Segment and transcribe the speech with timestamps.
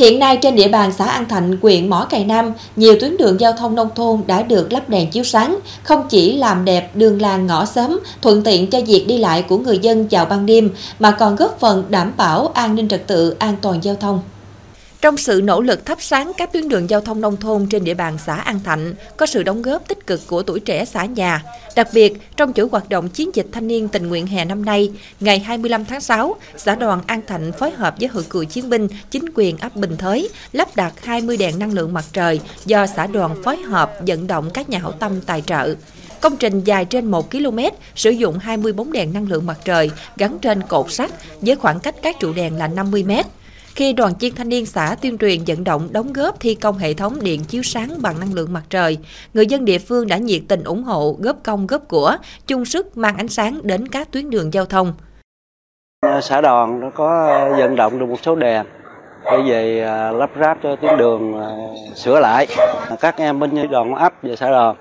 [0.00, 3.40] Hiện nay trên địa bàn xã An Thạnh, huyện Mỏ Cày Nam, nhiều tuyến đường
[3.40, 7.22] giao thông nông thôn đã được lắp đèn chiếu sáng, không chỉ làm đẹp đường
[7.22, 10.70] làng ngõ xóm, thuận tiện cho việc đi lại của người dân vào ban đêm,
[10.98, 14.20] mà còn góp phần đảm bảo an ninh trật tự, an toàn giao thông.
[15.00, 17.94] Trong sự nỗ lực thắp sáng các tuyến đường giao thông nông thôn trên địa
[17.94, 21.44] bàn xã An Thạnh, có sự đóng góp tích cực của tuổi trẻ xã nhà.
[21.76, 24.92] Đặc biệt, trong chuỗi hoạt động chiến dịch thanh niên tình nguyện hè năm nay,
[25.20, 28.88] ngày 25 tháng 6, xã đoàn An Thạnh phối hợp với Hội cựu chiến binh,
[29.10, 33.06] chính quyền ấp Bình Thới lắp đặt 20 đèn năng lượng mặt trời do xã
[33.06, 35.74] đoàn phối hợp vận động các nhà hảo tâm tài trợ.
[36.20, 37.58] Công trình dài trên 1 km,
[37.94, 41.94] sử dụng 24 đèn năng lượng mặt trời gắn trên cột sắt với khoảng cách
[42.02, 43.26] các trụ đèn là 50 mét.
[43.74, 46.94] Khi đoàn viên thanh niên xã tuyên truyền vận động đóng góp thi công hệ
[46.94, 48.98] thống điện chiếu sáng bằng năng lượng mặt trời,
[49.34, 52.16] người dân địa phương đã nhiệt tình ủng hộ, góp công góp của,
[52.46, 54.92] chung sức mang ánh sáng đến các tuyến đường giao thông.
[56.00, 58.66] Ờ, xã đoàn nó có vận động được một số đèn
[59.24, 61.48] để về à, lắp ráp cho tuyến đường à,
[61.94, 62.46] sửa lại.
[63.00, 64.76] Các em bên đoàn ấp và xã đoàn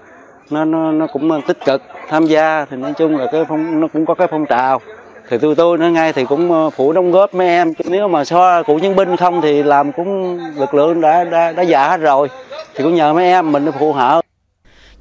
[0.50, 3.88] nó, nó nó cũng tích cực tham gia thì nói chung là cái phong nó
[3.94, 4.82] cũng có cái phong trào
[5.30, 8.26] thì tôi tôi nói ngay thì cũng ờ, phụ đóng góp mấy em nếu mà
[8.26, 11.98] so cụ nhân binh không thì làm cũng lực lượng đã đã đã già hết
[11.98, 12.28] rồi
[12.76, 14.22] thì cũng nhờ mấy em mình phụ hở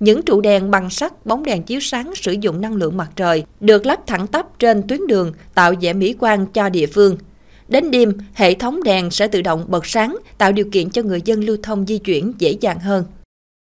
[0.00, 3.44] những trụ đèn bằng sắt, bóng đèn chiếu sáng sử dụng năng lượng mặt trời
[3.60, 7.16] được lắp thẳng tắp trên tuyến đường, tạo vẻ mỹ quan cho địa phương.
[7.68, 11.22] Đến đêm, hệ thống đèn sẽ tự động bật sáng, tạo điều kiện cho người
[11.24, 13.04] dân lưu thông di chuyển dễ dàng hơn.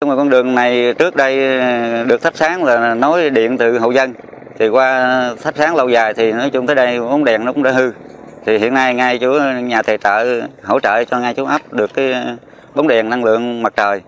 [0.01, 4.13] Con đường này trước đây ờ, được thắp sáng là nối điện từ hộ dân,
[4.59, 7.63] thì qua thắp sáng lâu dài thì nói chung tới đây bóng đèn nó cũng
[7.63, 7.91] đã hư.
[8.45, 11.93] Thì hiện nay ngay chỗ nhà thầy trợ hỗ trợ cho ngay chú ấp được
[11.93, 12.35] cái ờ,
[12.75, 14.01] bóng đèn năng lượng mặt trời.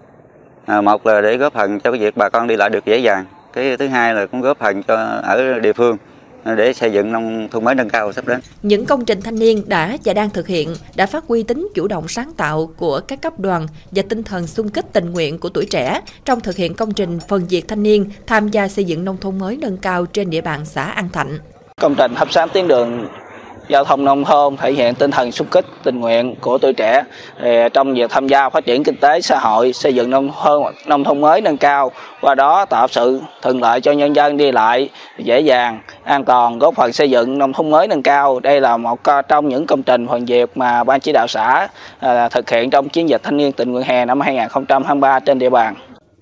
[0.66, 2.98] À, một là để góp phần cho cái việc bà con đi lại được dễ
[2.98, 3.26] dàng.
[3.54, 5.98] Cái thứ hai là cũng góp phần cho ở địa phương
[6.46, 8.40] để xây dựng nông thôn mới nâng cao sắp đến.
[8.64, 11.88] Những công trình thanh niên đã và đang thực hiện đã phát huy tính chủ
[11.88, 15.50] động sáng tạo của các cấp đoàn và tinh thần xung kích tình nguyện của
[15.50, 19.06] tuổi trẻ trong thực hiện công trình phần việc thanh niên tham gia xây dựng
[19.06, 21.38] nông thôn mới nâng cao trên địa bàn xã An Thạnh.
[21.82, 23.08] Công trình thắp sáng tuyến đường
[23.72, 27.04] giao thông nông thôn, thể hiện tinh thần xung kích, tình nguyện của tuổi trẻ
[27.40, 30.74] à, trong việc tham gia phát triển kinh tế xã hội, xây dựng nông thôn
[30.86, 31.92] nông thôn mới nâng cao.
[32.22, 36.60] Qua đó tạo sự thuận lợi cho nhân dân đi lại dễ dàng, an toàn,
[36.60, 38.40] góp phần xây dựng nông thôn mới nâng cao.
[38.40, 41.68] Đây là một trong những công trình phần việc mà ban chỉ đạo xã
[42.00, 45.50] à, thực hiện trong chiến dịch thanh niên tình nguyện hè năm 2023 trên địa
[45.50, 45.76] bàn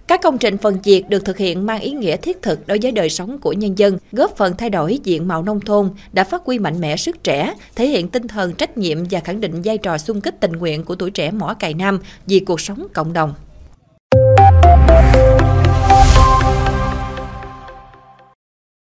[0.10, 2.92] các công trình phần diệt được thực hiện mang ý nghĩa thiết thực đối với
[2.92, 6.42] đời sống của nhân dân, góp phần thay đổi diện mạo nông thôn, đã phát
[6.46, 9.78] huy mạnh mẽ sức trẻ, thể hiện tinh thần trách nhiệm và khẳng định vai
[9.78, 13.14] trò xung kích tình nguyện của tuổi trẻ mỏ cày Nam vì cuộc sống cộng
[13.14, 13.34] đồng.